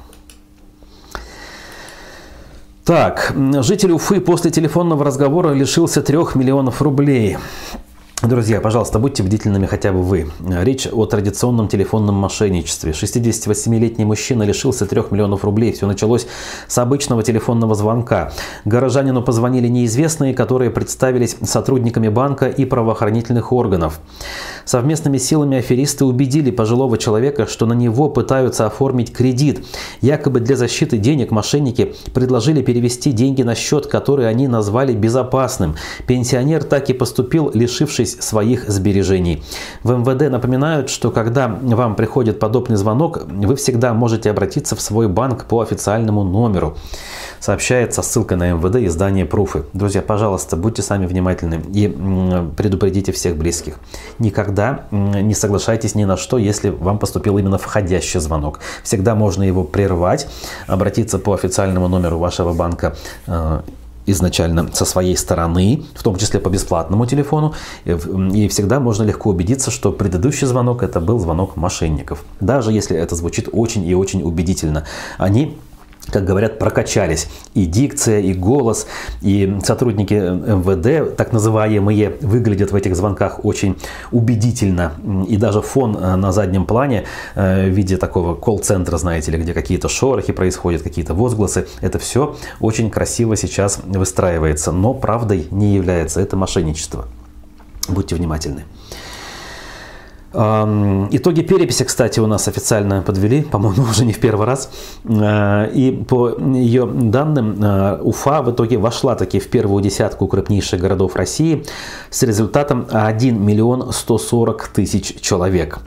[2.86, 7.38] Так, житель Уфы после телефонного разговора лишился трех миллионов рублей.
[8.22, 10.30] Друзья, пожалуйста, будьте бдительными хотя бы вы.
[10.46, 12.92] Речь о традиционном телефонном мошенничестве.
[12.92, 15.72] 68-летний мужчина лишился 3 миллионов рублей.
[15.72, 16.28] Все началось
[16.68, 18.34] с обычного телефонного звонка.
[18.66, 24.02] Горожанину позвонили неизвестные, которые представились сотрудниками банка и правоохранительных органов.
[24.66, 29.66] Совместными силами аферисты убедили пожилого человека, что на него пытаются оформить кредит.
[30.02, 35.78] Якобы для защиты денег мошенники предложили перевести деньги на счет, который они назвали безопасным.
[36.06, 39.44] Пенсионер так и поступил, лишившись лишились своих сбережений.
[39.84, 45.08] В МВД напоминают, что когда вам приходит подобный звонок, вы всегда можете обратиться в свой
[45.08, 46.76] банк по официальному номеру.
[47.40, 49.64] Сообщается ссылка на МВД издание Пруфы.
[49.74, 51.88] Друзья, пожалуйста, будьте сами внимательны и
[52.58, 53.80] предупредите всех близких.
[54.20, 58.60] Никогда не соглашайтесь ни на что, если вам поступил именно входящий звонок.
[58.84, 60.28] Всегда можно его прервать,
[60.68, 62.96] обратиться по официальному номеру вашего банка
[63.28, 63.62] э,
[64.12, 67.54] изначально со своей стороны, в том числе по бесплатному телефону,
[67.86, 72.24] и всегда можно легко убедиться, что предыдущий звонок это был звонок мошенников.
[72.40, 74.86] Даже если это звучит очень и очень убедительно.
[75.18, 75.58] Они
[76.12, 77.28] как говорят, прокачались.
[77.54, 78.88] И дикция, и голос,
[79.22, 83.78] и сотрудники МВД, так называемые, выглядят в этих звонках очень
[84.12, 84.94] убедительно.
[85.28, 87.06] И даже фон э, на заднем плане
[87.36, 92.36] э, в виде такого колл-центра, знаете ли, где какие-то шорохи происходят, какие-то возгласы, это все
[92.60, 94.72] очень красиво сейчас выстраивается.
[94.72, 96.22] Но правдой не является.
[96.22, 97.08] Это мошенничество.
[97.88, 98.64] Будьте внимательны.
[100.32, 104.70] Итоги переписи, кстати, у нас официально подвели, по-моему, уже не в первый раз.
[105.06, 110.80] Э, и по ее данным, э, Уфа в итоге вошла таки в первую десятку крупнейших
[110.80, 111.64] городов России
[112.12, 115.80] с результатом 1 миллион 140 тысяч человек.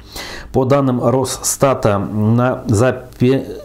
[0.53, 3.05] По данным Росстата, на, за,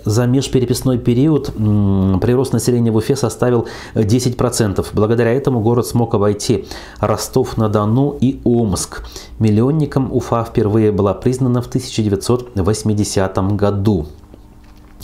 [0.05, 4.86] за межпереписной период прирост населения в Уфе составил 10%.
[4.93, 6.65] Благодаря этому город смог обойти
[6.99, 9.03] Ростов-на-Дону и Омск.
[9.39, 14.07] Миллионником Уфа впервые была признана в 1980 году.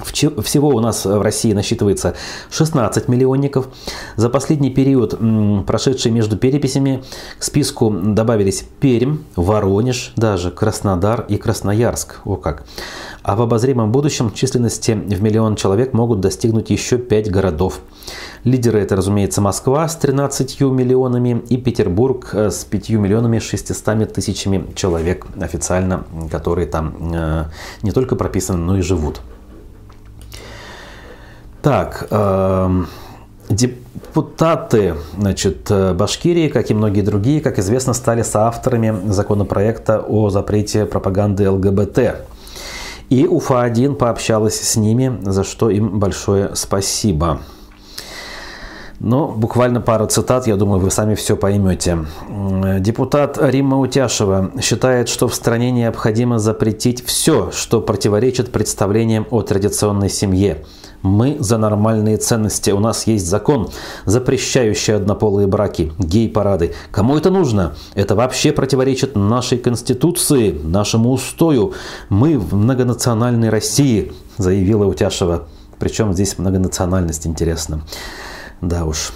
[0.02, 2.16] Всего у нас в России насчитывается
[2.50, 3.68] 16 миллионников.
[4.16, 5.20] За последний период,
[5.66, 7.04] прошедший между переписями,
[7.38, 12.22] к списку добавились Пермь, Воронеж, даже Краснодар и Красноярск.
[12.26, 12.64] О как.
[13.22, 17.80] А в обозримом будущем численности в миллион человек могут достигнуть еще 5 городов.
[18.44, 24.66] Лидеры это, разумеется, Москва с 13 миллионами и Петербург э, с 5 миллионами 600 тысячами
[24.76, 27.46] человек официально, которые там э,
[27.82, 29.22] не только прописаны, но и живут.
[31.64, 32.84] Так, э,
[33.48, 40.86] депутаты значит, э, Башкирии, как и многие другие, как известно, стали соавторами законопроекта о запрете
[40.86, 42.26] пропаганды ЛГБТ.
[43.10, 47.40] И УФА-1 пообщалась с ними, за что им большое спасибо.
[49.00, 52.00] Но буквально пару цитат, я думаю, вы сами все поймете.
[52.80, 60.10] Депутат Римма Утяшева считает, что в стране необходимо запретить все, что противоречит представлениям о традиционной
[60.10, 60.66] семье.
[61.04, 62.72] Мы за нормальные ценности.
[62.72, 63.70] У нас есть закон,
[64.06, 66.74] запрещающий однополые браки, гей-парады.
[66.92, 67.74] Кому это нужно?
[67.94, 71.74] Это вообще противоречит нашей конституции, нашему устою.
[72.08, 75.48] Мы в многонациональной России, заявила Утяшева.
[75.78, 77.82] Причем здесь многонациональность интересна.
[78.62, 79.12] Да уж.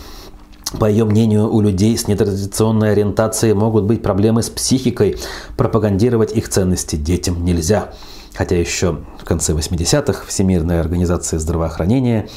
[0.77, 5.15] По ее мнению, у людей с нетрадиционной ориентацией могут быть проблемы с психикой.
[5.55, 7.93] Пропагандировать их ценности детям нельзя.
[8.38, 12.29] Хотя еще в конце 80-х Всемирная организация здравоохранения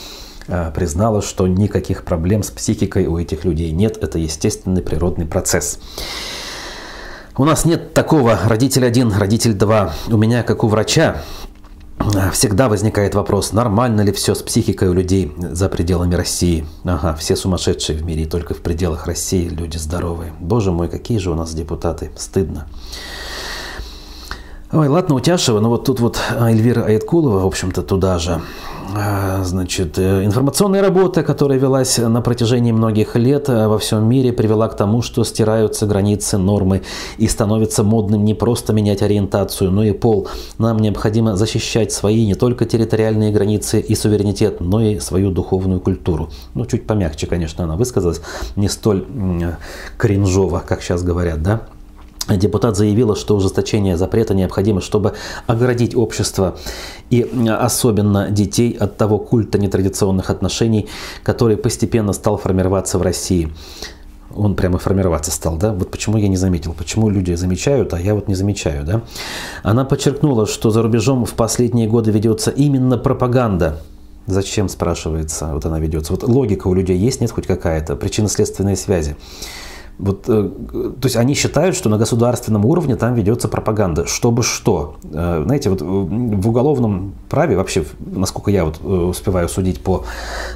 [0.48, 3.98] э, признала, что никаких проблем с психикой у этих людей нет.
[4.03, 5.78] Это естественный природный процесс.
[7.36, 9.92] У нас нет такого родитель один, родитель два.
[10.09, 11.22] У меня, как у врача,
[12.32, 16.66] всегда возникает вопрос, нормально ли все с психикой у людей за пределами России.
[16.84, 20.32] Ага, все сумасшедшие в мире, и только в пределах России люди здоровые.
[20.40, 22.11] Боже мой, какие же у нас депутаты.
[22.16, 22.66] Стыдно.
[24.73, 28.41] Ой, ладно, Утяшева, но вот тут вот Эльвира Айткулова, в общем-то, туда же.
[28.95, 34.33] А, значит, э, информационная работа, которая велась на протяжении многих лет э, во всем мире,
[34.33, 36.83] привела к тому, что стираются границы нормы
[37.18, 40.29] и становится модным не просто менять ориентацию, но и пол.
[40.59, 46.31] Нам необходимо защищать свои не только территориальные границы и суверенитет, но и свою духовную культуру.
[46.55, 48.21] Ну, чуть помягче, конечно, она высказалась,
[48.55, 49.05] не столь
[49.99, 51.62] кринжово, как сейчас говорят, да?
[52.29, 55.14] Депутат заявила, что ужесточение запрета необходимо, чтобы
[55.47, 56.57] оградить общество
[57.09, 60.89] и особенно детей от того культа нетрадиционных отношений,
[61.25, 63.53] который постепенно стал формироваться в России.
[64.33, 65.73] Он прямо формироваться стал, да?
[65.73, 69.03] Вот почему я не заметил, почему люди замечают, а я вот не замечаю, да?
[69.64, 73.81] Она подчеркнула, что за рубежом в последние годы ведется именно пропаганда
[74.27, 76.12] Зачем, спрашивается, вот она ведется.
[76.12, 79.16] Вот логика у людей есть, нет хоть какая-то, причинно-следственные связи.
[80.01, 80.51] Вот, э,
[81.01, 84.96] то есть они считают, что на государственном уровне там ведется пропаганда, чтобы что.
[85.05, 90.05] Э, знаете, вот в уголовном праве вообще, насколько я вот э, успеваю судить по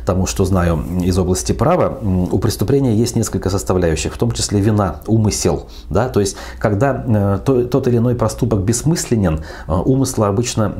[0.07, 5.03] тому, что знаю из области права, у преступления есть несколько составляющих, в том числе вина,
[5.07, 5.67] умысел.
[5.91, 6.09] Да?
[6.09, 10.75] То есть, когда тот или иной проступок бессмысленен, умысла обычно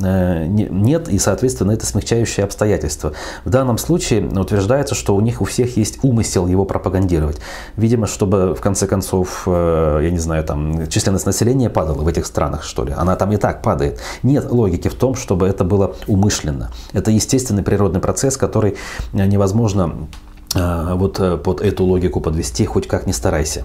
[0.49, 3.13] нет, и, соответственно, это смягчающее обстоятельство.
[3.43, 7.37] В данном случае утверждается, что у них у всех есть умысел его пропагандировать.
[7.75, 12.25] Видимо, чтобы в конце концов, э, я не знаю, там численность населения падала в этих
[12.25, 12.93] странах, что ли?
[12.97, 13.99] Она там и так падает.
[14.23, 16.71] Нет логики в том, чтобы это было умышленно.
[16.93, 18.77] Это естественный природный процесс, который
[19.13, 20.07] невозможно
[20.55, 23.63] э, вот э, под эту логику подвести, хоть как ни старайся.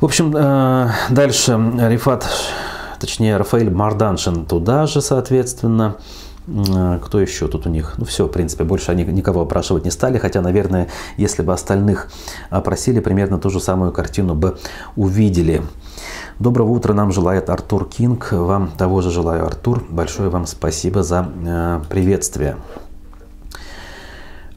[0.00, 1.58] В общем, дальше
[1.88, 2.24] Рифат,
[3.00, 5.96] точнее Рафаэль Марданшин туда же, соответственно,
[7.02, 7.94] Кто еще тут у них?
[7.98, 12.08] Ну все, в принципе, больше они никого опрашивать не стали, хотя, наверное, если бы остальных
[12.48, 14.58] опросили, примерно ту же самую картину бы
[14.96, 15.62] увидели.
[16.38, 18.32] Доброго утра нам желает Артур Кинг.
[18.32, 19.84] Вам того же желаю, Артур.
[19.90, 22.56] Большое вам спасибо за э, приветствие.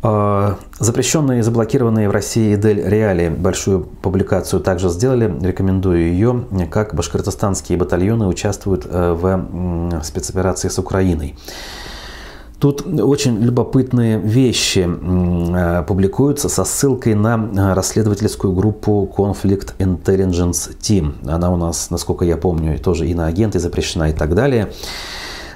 [0.04, 5.32] Э, запрещенные и заблокированные в России Дель Реали большую публикацию также сделали.
[5.42, 11.36] Рекомендую ее, как башкортостанские батальоны участвуют э, в спецоперации с Украиной.
[12.60, 21.14] Тут очень любопытные вещи э, публикуются со ссылкой на расследовательскую группу Conflict Intelligence Team.
[21.28, 24.72] Она у нас, насколько я помню, тоже и на агенты запрещена и так далее.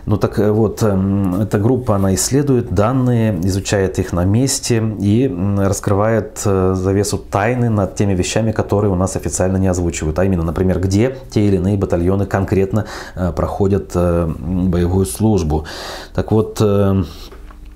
[0.05, 5.27] Ну так э, вот, эм, эта группа, она исследует данные, изучает их на месте и
[5.57, 10.19] раскрывает э, завесу тайны над теми вещами, которые у нас официально не озвучивают.
[10.19, 12.85] А именно, например, где те или иные батальоны конкретно
[13.15, 15.65] э, проходят боевую службу.
[16.13, 16.59] Так вот,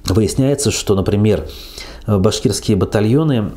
[0.06, 1.46] выясняется, что, например,
[2.08, 3.50] башкирские батальоны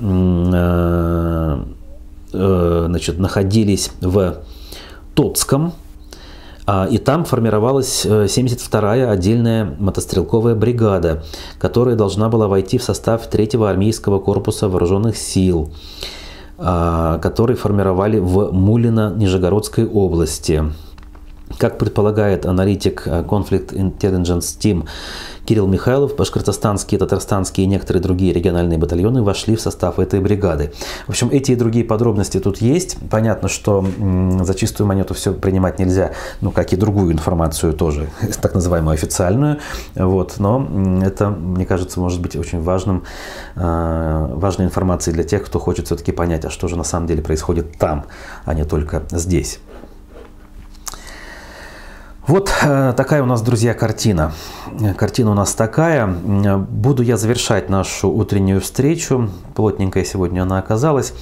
[2.33, 4.37] значит, находились в
[5.15, 5.73] Тоцком, а,
[6.91, 11.23] и там формировалась 72-я э, отдельная мотострелковая бригада,
[11.59, 15.71] которая должна была войти в состав 3-го армейского корпуса вооруженных сил,
[16.59, 20.63] а, который формировали в Мулино-Нижегородской области.
[21.59, 24.87] Как предполагает аналитик э, Conflict Intelligence Team
[25.45, 30.73] Кирилл Михайлов, башкортостанские, татарстанские и некоторые другие региональные батальоны вошли в состав этой бригады.
[31.07, 32.97] В общем, эти и другие подробности тут есть.
[33.11, 33.85] Понятно, что
[34.43, 38.09] за чистую монету все принимать нельзя, ну, как и другую информацию тоже,
[38.41, 39.59] так называемую официальную.
[39.97, 40.35] Вот.
[40.39, 40.67] Но
[41.03, 43.03] это, мне кажется, может быть очень важным,
[43.57, 47.23] э, важной информацией для тех, кто хочет все-таки понять, а что же на самом деле
[47.23, 48.05] происходит там,
[48.45, 49.59] а не только здесь.
[52.27, 54.33] Вот э, такая у нас, друзья, картина.
[54.97, 56.07] Картина у нас такая.
[56.07, 59.29] Буду я завершать нашу утреннюю встречу.
[59.57, 61.15] Плотненькая сегодня она оказалась.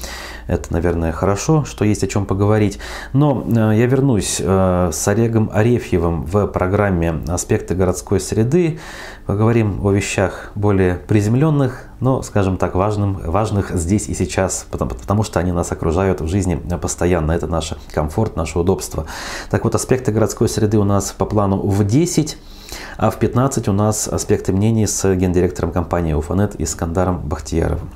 [0.51, 2.81] Это, наверное, хорошо, что есть о чем поговорить.
[3.13, 8.81] Но э, я вернусь э, с Олегом Арефьевым в программе «Аспекты городской среды».
[9.27, 15.23] Поговорим о вещах более приземленных, но, скажем так, важным, важных здесь и сейчас, потому, потому
[15.23, 17.31] что они нас окружают в жизни постоянно.
[17.31, 19.07] Это наш комфорт, наше удобство.
[19.51, 22.37] Так вот, аспекты городской среды у нас по плану в 10.
[22.97, 27.89] А в 15 у нас аспекты мнений с гендиректором компании Уфанет Искандаром Бахтияровым.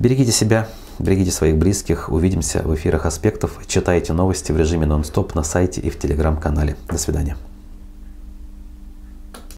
[0.00, 0.66] Берегите себя,
[0.98, 2.10] Берегите своих близких.
[2.10, 3.60] Увидимся в эфирах аспектов.
[3.66, 6.76] Читайте новости в режиме нон-стоп на сайте и в телеграм-канале.
[6.88, 7.36] До свидания.